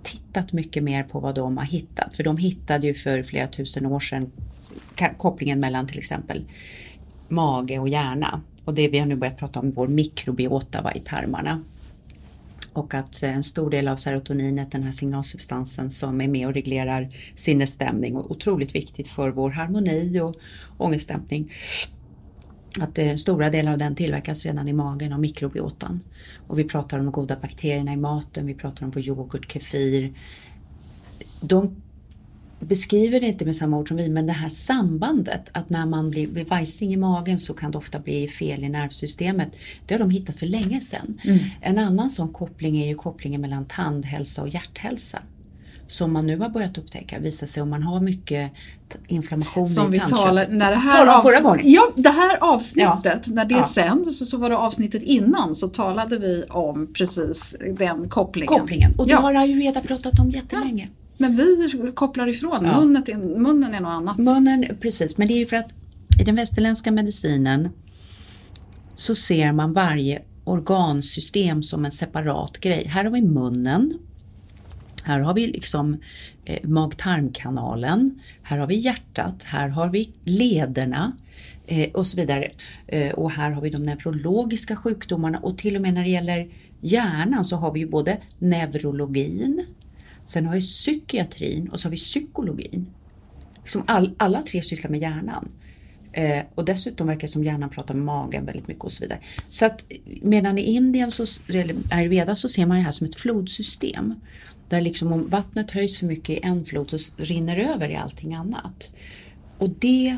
[0.02, 2.14] tittat mycket mer på vad de har hittat.
[2.14, 4.30] För de hittade ju för flera tusen år sedan
[5.16, 6.44] kopplingen mellan till exempel
[7.28, 8.40] mage och hjärna.
[8.64, 11.62] Och det vi har nu börjat prata om vår mikrobiota va, i tarmarna.
[12.72, 16.54] Och att eh, en stor del av serotoninet, den här signalsubstansen som är med och
[16.54, 20.36] reglerar sinnesstämning och otroligt viktigt för vår harmoni och
[20.76, 21.52] ångestdämpning.
[22.80, 26.00] Att eh, stora delar av den tillverkas redan i magen av mikrobiotan.
[26.46, 30.12] Och vi pratar om de goda bakterierna i maten, vi pratar om vår yoghurt, kefir.
[31.40, 31.76] De
[32.60, 36.10] beskriver det inte med samma ord som vi, men det här sambandet att när man
[36.10, 39.58] blir, blir vajsing i magen så kan det ofta bli fel i nervsystemet.
[39.86, 41.20] Det har de hittat för länge sedan.
[41.24, 41.38] Mm.
[41.60, 45.22] En annan sån koppling är ju kopplingen mellan tandhälsa och hjärthälsa.
[45.92, 48.52] Som man nu har börjat upptäcka visar sig om man har mycket
[49.06, 51.70] inflammation Som i vi talade, när det här, Talade om förra gången.
[51.70, 53.64] Ja, det här avsnittet, när det Ja.
[53.64, 58.48] sänds så, var det avsnittet innan så talade vi om precis den kopplingen.
[58.48, 58.94] Kopplingen.
[58.98, 59.18] Och det ja.
[59.18, 60.88] har ayurveda pratat om jättelänge.
[61.18, 62.80] Men vi kopplar ifrån, Ja.
[62.80, 64.18] munnen, är, munnen är något annat.
[64.18, 65.70] Munnen, precis, men det är ju för att
[66.20, 67.68] i den västerländska medicinen
[68.96, 72.86] så ser man varje organsystem som en separat grej.
[72.86, 73.98] Här har vi munnen.
[75.04, 75.96] Här har vi liksom
[76.44, 78.20] eh, mag-tarmkanalen.
[78.42, 79.44] Här har vi hjärtat.
[79.44, 81.12] Här har vi lederna
[81.66, 82.50] eh, och så vidare.
[82.86, 86.48] Eh, och här har vi de neurologiska sjukdomarna och till och med när det gäller
[86.80, 89.66] hjärnan så har vi ju både neurologin,
[90.26, 92.86] sen har vi psykiatrin och så har vi psykologin.
[93.56, 95.48] Liksom all, alla tre sysslar med hjärnan.
[96.12, 99.18] Eh, och dessutom verkar det som hjärnan pratar med magen väldigt mycket och så vidare.
[99.48, 99.84] Så att
[100.22, 104.14] medan i Indien, så, eller ayurveda, så ser man det här som ett flodsystem.
[104.72, 107.96] Där liksom om vattnet höjs för mycket i en flod så rinner det över i
[107.96, 108.96] allting annat.
[109.58, 110.16] Och det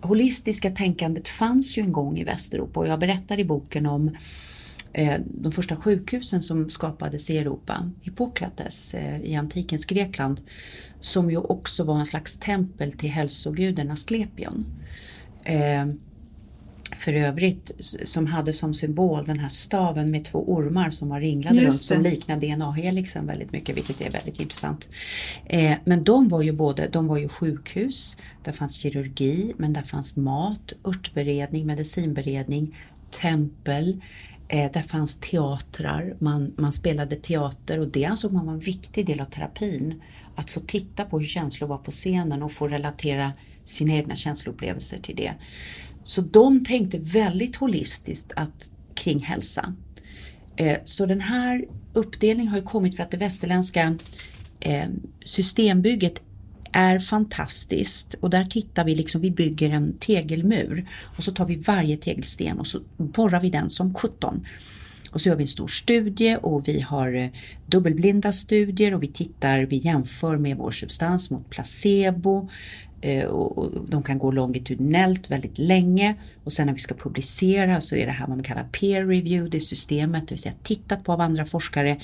[0.00, 4.16] holistiska tänkandet fanns ju en gång i Västeuropa och jag berättar i boken om
[4.92, 10.40] eh, de första sjukhusen som skapades i Europa, Hippokrates eh, i antikens Grekland,
[11.00, 14.66] som ju också var en slags tempel till hälsoguden Asklepion.
[15.44, 15.86] Eh,
[16.94, 17.72] för övrigt
[18.04, 21.82] som hade som symbol den här staven med två ormar som var ringlade Just runt
[21.82, 22.10] som det.
[22.10, 24.88] liknar DNA-helixen väldigt mycket, vilket är väldigt intressant.
[25.46, 29.82] Eh, men de var ju både, de var ju sjukhus, där fanns kirurgi, men där
[29.82, 32.78] fanns mat, örtberedning, medicinberedning,
[33.10, 34.02] tempel,
[34.48, 39.06] eh, där fanns teatrar, man, man spelade teater och det ansåg man var en viktig
[39.06, 40.02] del av terapin.
[40.34, 43.32] Att få titta på hur känslor var på scenen och få relatera
[43.64, 45.34] sina egna känsloupplevelser till det.
[46.06, 49.74] Så de tänkte väldigt holistiskt att, kring hälsa.
[50.56, 53.98] Eh, så den här uppdelningen har ju kommit för att det västerländska
[54.60, 54.88] eh,
[55.24, 56.22] systembygget
[56.72, 61.56] är fantastiskt och där tittar vi liksom, vi bygger en tegelmur och så tar vi
[61.56, 64.46] varje tegelsten och så borrar vi den som 17.
[65.10, 67.28] Och så gör vi en stor studie och vi har eh,
[67.66, 72.48] dubbelblinda studier och vi tittar, vi jämför med vår substans mot placebo
[73.28, 76.14] och och de kan gå longitudinellt väldigt länge
[76.44, 79.50] och sen när vi ska publicera så är det här vad man kallar peer review,
[79.50, 82.00] det systemet, det vill säga tittat på av andra forskare.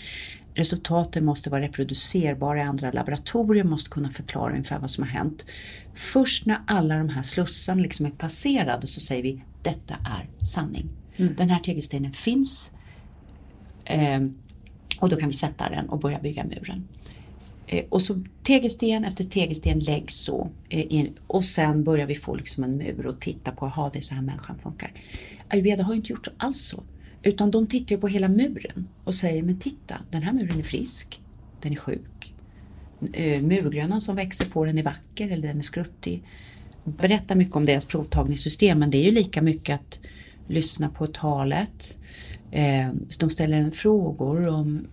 [0.55, 5.47] Resultaten måste vara reproducerbara i andra laboratorier, måste kunna förklara ungefär vad som har hänt.
[5.95, 10.89] Först när alla de här slussarna liksom är passerade så säger vi detta är sanning.
[11.17, 12.77] Den här tegelstenen finns
[13.85, 14.21] eh,
[15.01, 16.89] och då kan vi sätta den och börja bygga muren.
[17.67, 22.35] Eh, och så tegelsten efter tegelsten läggs så eh, in, och sen börjar vi få
[22.35, 24.93] liksom en mur och titta på, jaha det är så här människan funkar.
[25.49, 26.83] Ayurveda har ju inte gjort alls så.
[27.23, 30.63] Utan de tittar ju på hela muren och säger, men titta, den här muren är
[30.63, 31.21] frisk,
[31.61, 32.35] den är sjuk.
[33.13, 36.23] Eh, murgrönan som växer på den är vacker eller den är skruttig.
[36.85, 40.01] Berättar mycket om deras provtagningssystem men det är ju lika mycket att
[40.49, 41.99] lyssna på talet.
[42.51, 42.89] Eh,
[43.21, 44.87] de ställer frågor om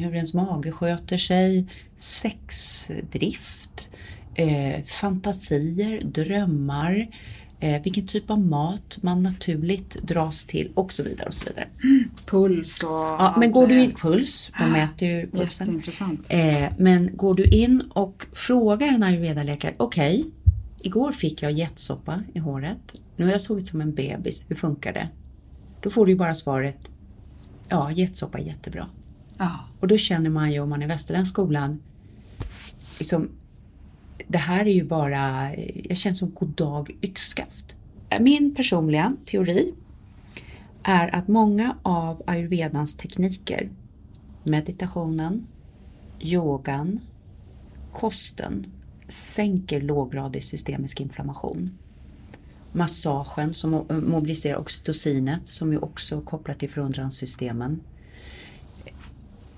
[0.00, 3.90] hur ens mage sköter sig, sexdrift,
[4.34, 7.08] eh, fantasier, drömmar,
[7.60, 11.28] eh, vilken typ av mat man naturligt dras till och så vidare.
[11.28, 11.68] och så vidare.
[12.26, 12.90] Puls och...
[12.90, 15.66] Ja, men går du in, puls, de mäter ju pulsen.
[15.66, 16.26] Jätteintressant.
[16.28, 20.24] Eh, men går du in och frågar en ayurveda-läkare, okej,
[20.80, 24.92] igår fick jag getsoppa i håret, nu har jag sovit som en bebis, hur funkar
[24.92, 25.08] det?
[25.80, 26.90] Då får du ju bara svaret,
[27.68, 28.86] ja, getsoppa är jättebra.
[29.40, 29.58] Ja.
[29.80, 31.82] Och då känner man ju om man är i västerländsk skolan,
[32.98, 33.28] liksom,
[34.28, 37.76] det här är ju bara, jag känner som god dag yxskaft.
[38.20, 39.74] Min personliga teori
[40.82, 43.70] är att många av ayurvedans tekniker,
[44.44, 45.46] meditationen,
[46.20, 47.00] yogan,
[47.92, 48.66] kosten,
[49.08, 51.78] sänker låggradig systemisk inflammation.
[52.72, 57.80] Massagen som mobiliserar oxytocinet som ju också kopplar till förundranssystemen.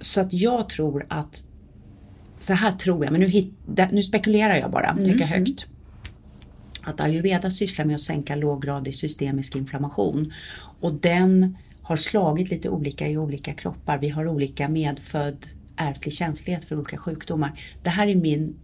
[0.03, 1.45] Så att jag tror att,
[2.41, 3.55] så här tror jag, men nu, hit,
[3.91, 5.67] nu spekulerar jag bara, tycker högt.
[6.83, 10.33] Att ayurveda sysslar med att sänka låggradig systemisk inflammation
[10.81, 13.99] och den har slagit lite olika i olika kroppar.
[13.99, 17.53] Vi har olika medfödd ärftlig känslighet för olika sjukdomar.
[17.83, 18.55] Det här är min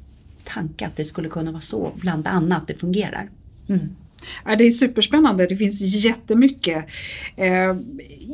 [0.44, 3.30] tanke att det skulle kunna vara så, bland annat det fungerar.
[4.44, 6.84] Ja, det är superspännande, det finns jättemycket.
[7.36, 7.76] Eh,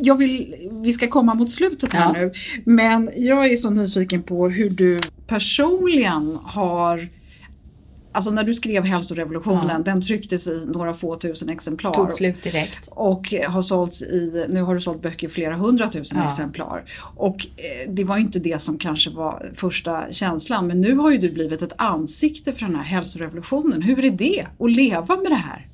[0.03, 2.21] jag vill, vi ska komma mot slutet här Ja.
[2.21, 2.33] nu,
[2.65, 7.09] men jag är så nyfiken på hur du personligen har
[8.17, 9.79] Alltså när du skrev hälsorevolutionen, Ja.
[9.79, 11.95] den trycktes i några få tusen exemplar.
[11.95, 12.89] Tog slut direkt.
[12.91, 16.27] Och har sålts i, nu har du sålt böcker i flera hundratusen Ja.
[16.27, 16.85] exemplar.
[17.17, 21.11] Och eh, det var ju inte det som kanske var första känslan men nu har
[21.11, 23.83] ju du blivit ett ansikte för den här hälsorevolutionen.
[23.83, 25.67] Hur är det att leva med det här?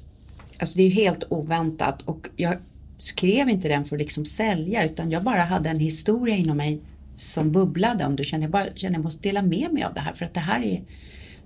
[0.61, 2.57] Alltså det är ju helt oväntat och jag
[2.97, 6.81] skrev inte den för att liksom sälja utan jag bara hade en historia inom mig
[7.17, 8.45] som bubblade om du känner.
[8.45, 10.63] Jag bara känner jag måste dela med mig av det här för att det här
[10.63, 10.83] är,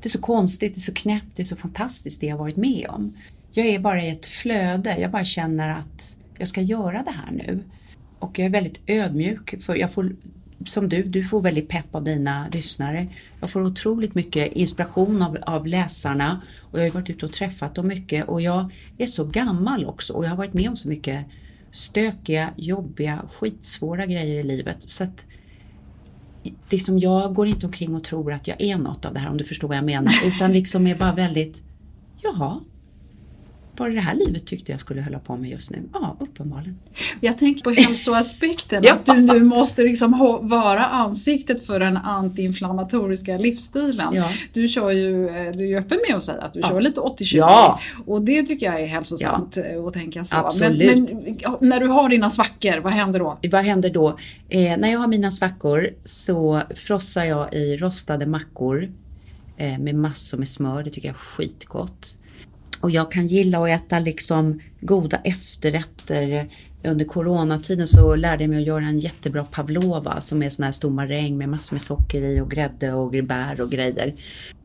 [0.00, 2.56] det är så konstigt, det är så knäppt, det är så fantastiskt det jag varit
[2.56, 3.16] med om.
[3.52, 7.32] Jag är bara i ett flöde, jag bara känner att jag ska göra det här
[7.32, 7.62] nu.
[8.18, 10.16] Och jag är väldigt ödmjuk för jag får
[10.66, 13.08] som du, du får väldigt pepp av dina lyssnare.
[13.40, 17.74] Jag får otroligt mycket inspiration av, av läsarna och jag har varit ute och träffat
[17.74, 20.88] dem mycket och jag är så gammal också och jag har varit med om så
[20.88, 21.26] mycket
[21.72, 24.82] stökiga, jobbiga, skitsvåra grejer i livet.
[24.82, 25.26] Så att
[26.70, 29.36] liksom jag går inte omkring och tror att jag är något av det här om
[29.36, 31.62] du förstår vad jag menar utan liksom är bara väldigt,
[32.22, 32.60] jaha,
[33.77, 35.79] var det det här livet tyckte jag skulle hålla på med just nu?
[35.93, 36.79] Ja, uppenbarligen.
[37.20, 38.95] Jag tänker på hälsoaspekten, Ja.
[38.95, 44.14] att du nu måste liksom ha, vara ansiktet för den antiinflammatoriska livsstilen.
[44.14, 44.31] Ja.
[44.53, 46.68] Du kör ju, eh, du är ju öppen med att säga att du Ja.
[46.68, 47.81] kör lite 80-20 Ja.
[48.07, 50.37] och det tycker jag är hälsosamt eh, att tänka så.
[50.37, 50.95] Absolut.
[50.97, 51.09] Men,
[51.61, 53.39] men när du har dina svackor, vad händer då?
[53.51, 54.09] Vad händer då?
[54.49, 58.93] Eh, när jag har mina svackor så frossar jag i rostade mackor
[59.57, 60.83] eh, med massor med smör.
[60.83, 62.16] Det tycker jag är skitgott.
[62.85, 66.49] Och jag kan gilla att äta liksom goda efterrätter.
[66.82, 70.72] Under coronatiden så lärde jag mig att göra en jättebra pavlova som är sån här
[70.72, 74.14] stor maräng med massor med socker i och grädde och bär och grejer.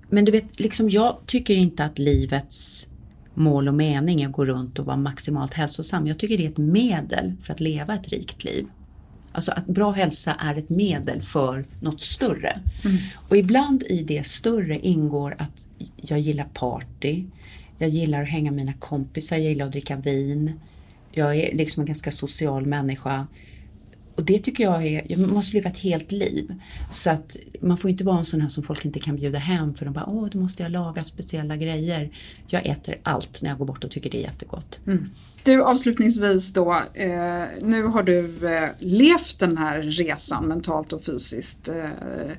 [0.09, 2.88] Men du vet, liksom jag tycker inte att livets
[3.34, 6.07] mål och mening är att gå runt och vara maximalt hälsosam.
[6.07, 8.65] Jag tycker det är ett medel för att leva ett rikt liv.
[9.32, 12.59] Alltså att bra hälsa är ett medel för något större.
[13.30, 17.26] Och ibland i det större ingår att jag gillar party,
[17.80, 20.59] jag gillar att hänga med mina kompisar, jag gillar att dricka vin.
[21.11, 23.27] Jag är liksom en ganska social människa.
[24.15, 26.53] Och det tycker jag är, jag måste leva ett helt liv.
[26.91, 29.73] Så att man får inte vara en sån här som folk inte kan bjuda hem
[29.73, 32.09] för de bara, åh, då måste jag laga speciella grejer.
[32.47, 34.80] Jag äter allt när jag går bort och tycker det är jättegott.
[34.88, 35.09] Mm.
[35.43, 41.69] Du avslutningsvis då, eh, nu har du eh, levt den här resan mentalt och fysiskt
[41.69, 42.32] eh,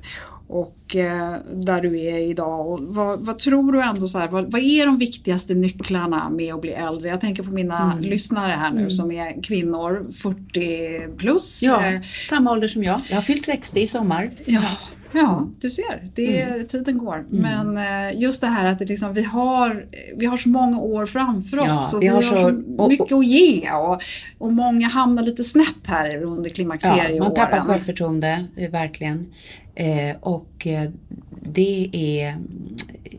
[0.51, 2.67] och eh, där du är idag.
[2.67, 6.53] Och vad, vad tror du ändå så här, vad, vad är de viktigaste nycklarna med
[6.53, 7.09] att bli äldre?
[7.09, 11.63] Jag tänker på mina lyssnare här nu som är kvinnor 40 plus.
[11.63, 13.01] Ja, Eh, samma ålder som jag.
[13.09, 14.31] Jag har fyllt 60 i sommar.
[14.45, 14.61] Ja,
[15.13, 17.25] ja du ser, det, tiden går.
[17.29, 19.85] Men eh, just det här att det liksom, vi, har,
[20.15, 22.89] vi har så många år framför oss Ja, och vi vi, har så- så och-
[22.89, 24.01] mycket att ge och,
[24.37, 27.19] och många hamnar lite snett här under Ja, klimakterieåren.
[27.19, 29.25] man tappar självförtroende, eh, verkligen.
[29.75, 30.89] Eh, och eh,
[31.43, 32.75] det är mm,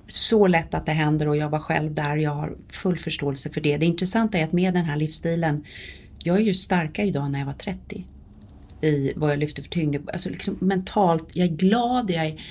[0.09, 2.17] så lätt att det händer och jag var själv där.
[2.17, 3.77] Jag har full förståelse för det.
[3.77, 5.65] Det intressanta är att med den här livsstilen,
[6.19, 8.05] jag är ju starkare idag när jag var 30
[8.83, 10.11] i vad jag lyfter för tyngd.
[10.13, 12.43] Alltså liksom mentalt, jag är glad, jag är,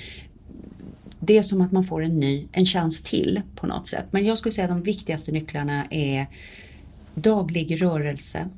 [1.20, 4.06] det är som att man får en ny, en chans till på något sätt.
[4.10, 6.26] Men jag skulle säga att de viktigaste nycklarna är
[7.14, 8.48] daglig rörelse.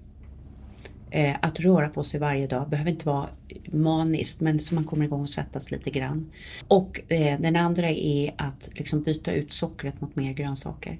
[1.11, 3.29] Eh, att röra på sig varje dag behöver inte vara
[3.66, 6.31] maniskt men så man kommer igång och svettas lite grann.
[6.68, 10.99] Och eh, den andra är att liksom byta ut sockret mot mer grönsaker.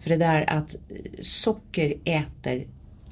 [0.00, 0.76] För det där att
[1.20, 2.64] socker äter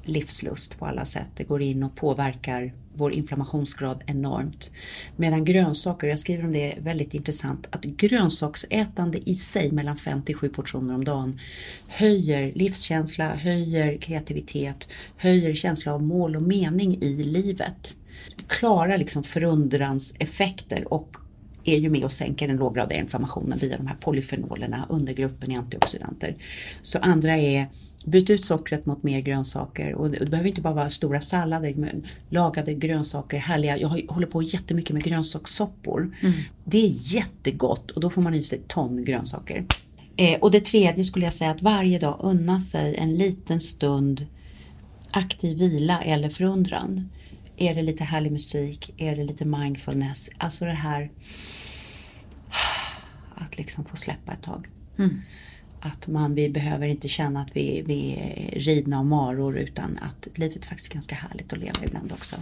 [0.03, 1.29] livslust på alla sätt.
[1.35, 4.71] Det går in och påverkar vår inflammationsgrad enormt.
[5.15, 10.35] Medan grönsaker, jag skriver om det väldigt intressant, att grönsaksätande i sig mellan 5 till
[10.35, 11.39] 7 portioner om dagen
[11.87, 14.87] höjer livskänsla, höjer kreativitet,
[15.17, 17.95] höjer känsla av mål och mening i livet.
[18.47, 21.17] Klarar liksom förundranseffekter och
[21.63, 26.35] är ju med och sänker den låggradiga inflammationen via de här polyfenolerna, undergruppen i antioxidanter.
[26.81, 27.67] Så andra är
[28.07, 32.07] byt ut sockret mot mer grönsaker och det, behöver inte bara vara stora sallader, men
[32.29, 33.77] lagade grönsaker, härliga.
[33.77, 36.15] Jag håller på jättemycket med grönsakssoppor.
[36.63, 39.65] Det är jättegott och då får man i sig ton grönsaker.
[40.15, 44.25] Eh, och det tredje skulle jag säga att varje dag unna sig en liten stund
[45.11, 47.09] aktiv vila eller förundran.
[47.57, 48.93] Är det lite härlig musik?
[48.97, 50.29] Är det lite mindfulness?
[50.37, 51.11] Alltså det här
[53.35, 54.67] att liksom få släppa ett tag.
[55.79, 60.27] Att man, vi behöver inte känna att vi, vi är ridna av maror utan att
[60.35, 62.35] livet är faktiskt ganska härligt att leva ibland också.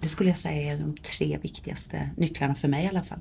[0.00, 3.18] Det skulle jag säga är de tre viktigaste nycklarna för mig i alla fall.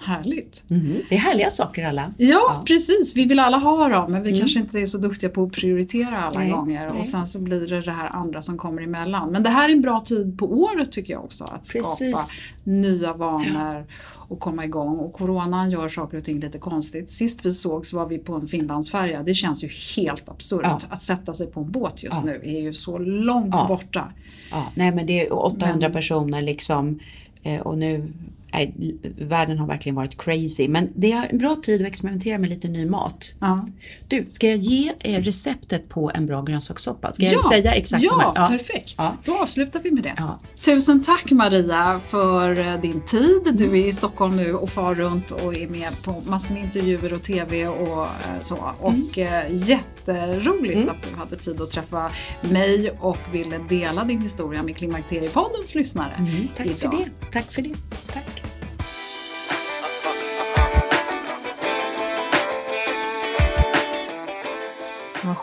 [0.00, 0.64] Härligt.
[0.70, 1.02] Mm.
[1.08, 2.12] Det är härliga saker alla.
[2.16, 3.16] Ja, ja, precis.
[3.16, 4.40] Vi vill alla ha dem men vi mm.
[4.40, 6.50] kanske inte är så duktiga på att prioritera alla Nej.
[6.50, 7.00] gånger Nej.
[7.00, 9.30] och sen så blir det det här andra som kommer emellan.
[9.30, 11.96] Men det här är en bra tid på året tycker jag också att precis.
[11.96, 12.20] skapa
[12.64, 13.84] nya vanor ja.
[14.14, 14.98] och komma igång.
[14.98, 17.10] Och coronan gör saker och ting lite konstigt.
[17.10, 19.22] Sist vi såg så var vi på en Finlandsfärja.
[19.22, 20.60] Det känns ju helt absurt.
[20.62, 20.80] Ja.
[20.90, 24.12] Att sätta sig på en båt just nu är ju så långt borta.
[24.50, 27.00] Ja, nej men det är 800 men, personer liksom
[27.42, 28.12] eh, och nu
[28.52, 28.74] Nej,
[29.18, 30.68] världen har verkligen varit crazy.
[30.68, 33.34] Men det är en bra tid att experimentera med lite ny mat.
[33.40, 33.66] Ja.
[34.08, 37.12] Du, ska jag ge receptet på en bra grönsakssoppa?
[37.12, 38.04] Ska jag ja, säga exakt?
[38.04, 38.48] Ja, ja.
[38.48, 38.94] perfekt.
[38.98, 39.16] Ja.
[39.24, 40.14] Då avslutar vi med det.
[40.62, 43.54] Tusen tack Maria för eh, din tid.
[43.54, 47.12] Du är i Stockholm nu och far runt och är med på massor med intervjuer
[47.12, 48.58] och TV och eh, så.
[48.80, 49.58] Och mm.
[49.58, 50.88] jätteroligt mm.
[50.88, 56.14] att du hade tid att träffa mig och ville dela din historia med Klimakteriepoddens lyssnare.
[56.18, 56.78] Mm, tack idag.
[56.78, 57.30] för det.
[57.32, 57.74] Tack för det.
[58.12, 58.37] Tack.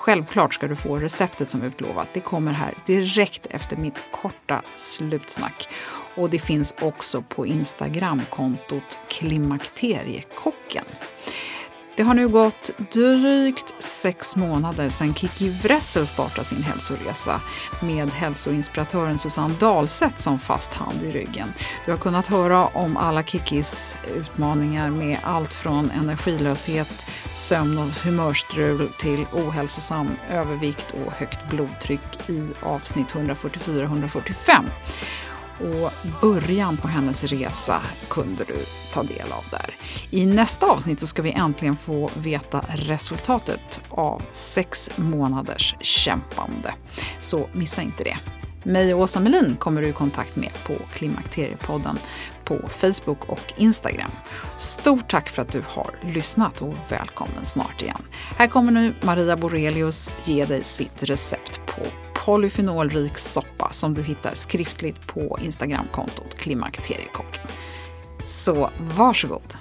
[0.06, 2.08] Självklart ska du få receptet som utlovat.
[2.14, 5.70] Det kommer här direkt efter mitt korta slutsnack.
[6.16, 10.86] Och det finns också på Instagramkontot Klimakteriekocken.
[11.98, 17.41] Det har nu gått drygt sex månader sedan Kiki Wressel startade sin hälsoresa
[17.82, 21.54] med hälsoinspiratören Susanne Dahlseth som fast hand i ryggen.
[21.86, 28.89] Du har kunnat höra om alla Kikis utmaningar med allt från energilöshet, sömn och humörstrul
[28.98, 34.66] till ohälsosam övervikt och högt blodtryck i avsnitt 144-145.
[35.60, 35.91] Och
[36.22, 39.76] början på hennes resa kunde du ta del av där.
[40.10, 46.74] I nästa avsnitt så ska vi äntligen få veta resultatet av sex månaders kämpande.
[47.20, 48.18] Så missa inte det.
[48.64, 51.99] Mig och Åsa Melin kommer du i kontakt med på Klimakteriepodden
[52.46, 54.12] på Facebook och Instagram.
[54.58, 58.02] Stort tack för att du har lyssnat och välkommen snart igen.
[58.38, 61.82] Här kommer nu Maria Borelius ge dig sitt recept på
[62.26, 67.39] polyfenolrik soppa som du hittar skriftligt på Instagramkontot klimakteriekock.
[68.24, 69.56] Så varsågod!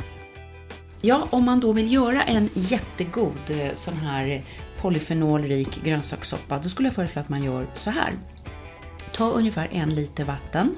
[1.00, 4.44] Ja, om man då vill göra en jättegod eh, sån här
[4.80, 8.12] polyfenolrik grönsakssoppa, då skulle jag föreslå att man gör så här.
[9.12, 10.76] Ta ungefär en liter vatten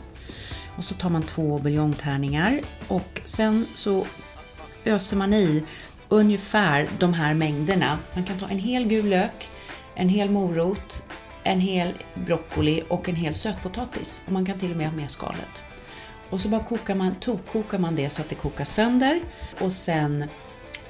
[0.77, 4.07] och så tar man två buljongtärningar och sen så
[4.85, 5.64] öser man i
[6.09, 7.99] ungefär de här mängderna.
[8.14, 9.51] Man kan ta en hel gul lök,
[9.95, 11.05] en hel morot,
[11.43, 14.22] en hel broccoli och en hel sötpotatis.
[14.27, 15.62] Och man kan till och med ha med skalet.
[16.31, 19.20] Och så bara kokar man, tokkokar man det så att det kokar sönder
[19.61, 20.24] och sen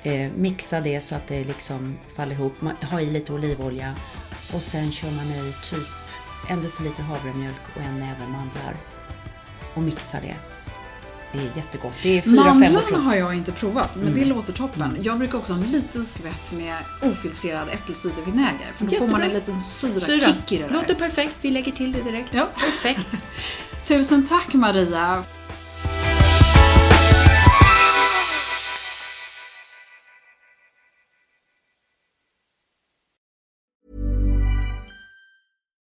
[0.03, 2.61] eh, mixa det så att det liksom faller ihop.
[2.61, 3.95] Man har i lite olivolja
[4.55, 5.89] och sen kör man i typ
[6.49, 8.77] en deciliter havremjölk och en näve mandlar
[9.77, 10.37] och mixar det.
[11.33, 11.93] Det är jättegott.
[12.03, 14.19] Det är fyra, Mandlarna har jag inte provat, men mm.
[14.19, 14.97] det låter toppen.
[15.03, 18.73] Jag brukar också ha en liten skvätt med ofiltrerad äppelcidervinäger.
[18.75, 19.09] För då Jättebra.
[19.09, 20.27] får man en liten syra, syra.
[20.27, 20.73] kick i det där.
[20.73, 21.37] Låter perfekt.
[21.41, 22.35] Vi lägger till det direkt.
[22.35, 22.49] Ja.
[22.55, 23.09] Perfekt.
[23.85, 25.25] Tusen tack Maria.